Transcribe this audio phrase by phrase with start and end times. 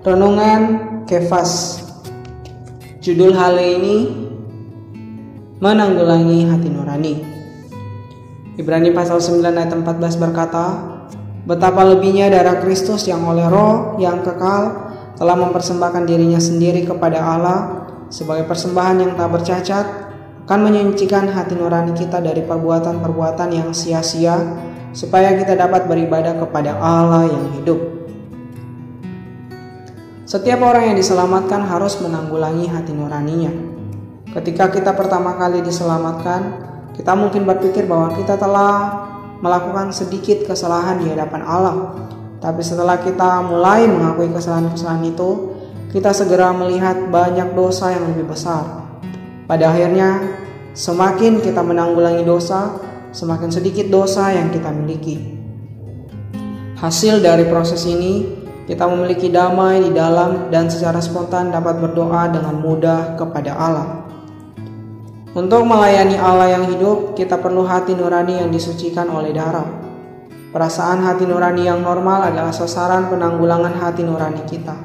[0.00, 0.60] Renungan
[1.04, 1.84] Kefas
[3.04, 3.96] Judul hari ini
[5.60, 7.20] Menanggulangi hati nurani
[8.56, 9.84] Ibrani pasal 9 ayat 14
[10.16, 10.64] berkata
[11.44, 14.88] Betapa lebihnya darah Kristus yang oleh roh yang kekal
[15.20, 17.58] telah mempersembahkan dirinya sendiri kepada Allah
[18.08, 19.86] sebagai persembahan yang tak bercacat
[20.48, 24.40] akan menyucikan hati nurani kita dari perbuatan-perbuatan yang sia-sia
[24.96, 27.99] supaya kita dapat beribadah kepada Allah yang hidup.
[30.30, 33.50] Setiap orang yang diselamatkan harus menanggulangi hati nuraninya.
[34.30, 38.94] Ketika kita pertama kali diselamatkan, kita mungkin berpikir bahwa kita telah
[39.42, 41.98] melakukan sedikit kesalahan di hadapan Allah.
[42.38, 45.58] Tapi setelah kita mulai mengakui kesalahan-kesalahan itu,
[45.90, 48.86] kita segera melihat banyak dosa yang lebih besar.
[49.50, 50.30] Pada akhirnya,
[50.78, 52.78] semakin kita menanggulangi dosa,
[53.10, 55.42] semakin sedikit dosa yang kita miliki.
[56.78, 58.39] Hasil dari proses ini
[58.70, 64.06] kita memiliki damai di dalam dan secara spontan dapat berdoa dengan mudah kepada Allah.
[65.34, 69.66] Untuk melayani Allah yang hidup, kita perlu hati nurani yang disucikan oleh darah.
[70.54, 74.78] Perasaan hati nurani yang normal adalah sasaran penanggulangan hati nurani kita.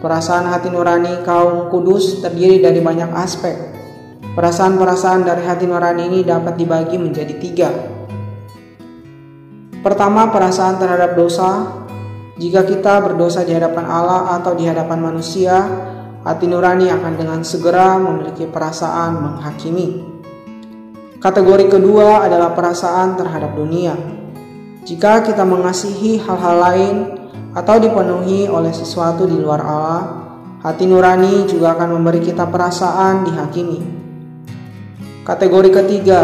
[0.00, 3.56] Perasaan hati nurani kaum kudus terdiri dari banyak aspek.
[4.32, 7.68] Perasaan-perasaan dari hati nurani ini dapat dibagi menjadi tiga.
[9.84, 11.84] Pertama, perasaan terhadap dosa,
[12.36, 15.56] jika kita berdosa di hadapan Allah atau di hadapan manusia,
[16.20, 20.04] hati nurani akan dengan segera memiliki perasaan menghakimi.
[21.16, 23.96] Kategori kedua adalah perasaan terhadap dunia.
[24.84, 26.96] Jika kita mengasihi hal-hal lain
[27.56, 30.02] atau dipenuhi oleh sesuatu di luar Allah,
[30.60, 33.80] hati nurani juga akan memberi kita perasaan dihakimi.
[35.24, 36.20] Kategori ketiga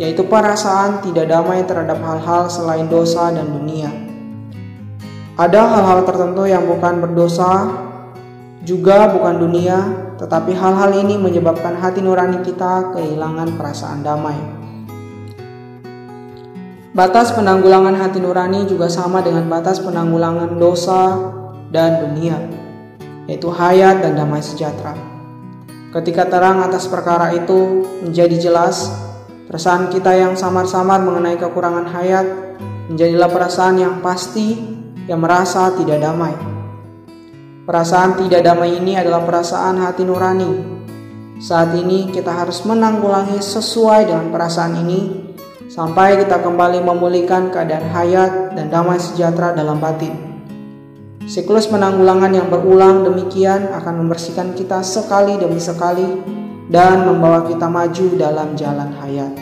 [0.00, 4.03] yaitu perasaan tidak damai terhadap hal-hal selain dosa dan dunia.
[5.34, 7.66] Ada hal-hal tertentu yang bukan berdosa,
[8.62, 9.78] juga bukan dunia,
[10.14, 14.38] tetapi hal-hal ini menyebabkan hati nurani kita kehilangan perasaan damai.
[16.94, 21.18] Batas penanggulangan hati nurani juga sama dengan batas penanggulangan dosa
[21.74, 22.38] dan dunia,
[23.26, 24.94] yaitu hayat dan damai sejahtera.
[25.90, 28.86] Ketika terang atas perkara itu menjadi jelas,
[29.50, 32.26] perasaan kita yang samar-samar mengenai kekurangan hayat
[32.86, 36.32] menjadilah perasaan yang pasti yang merasa tidak damai.
[37.64, 40.52] Perasaan tidak damai ini adalah perasaan hati nurani.
[41.40, 45.00] Saat ini kita harus menanggulangi sesuai dengan perasaan ini
[45.68, 50.12] sampai kita kembali memulihkan keadaan hayat dan damai sejahtera dalam batin.
[51.24, 56.20] Siklus penanggulangan yang berulang demikian akan membersihkan kita sekali demi sekali
[56.68, 59.32] dan membawa kita maju dalam jalan hayat.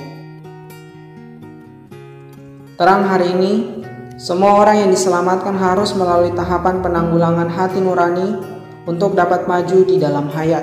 [2.78, 3.81] Terang hari ini
[4.22, 8.38] semua orang yang diselamatkan harus melalui tahapan penanggulangan hati nurani
[8.86, 10.62] untuk dapat maju di dalam hayat.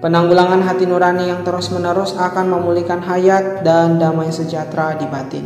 [0.00, 5.44] Penanggulangan hati nurani yang terus-menerus akan memulihkan hayat dan damai sejahtera di batin.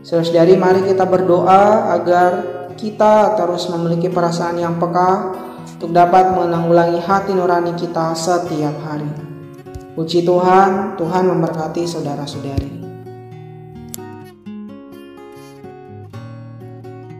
[0.00, 2.30] Saudara-saudari, mari kita berdoa agar
[2.72, 5.36] kita terus memiliki perasaan yang peka
[5.76, 9.12] untuk dapat menanggulangi hati nurani kita setiap hari.
[9.92, 12.87] Puji Tuhan, Tuhan memberkati saudara-saudari.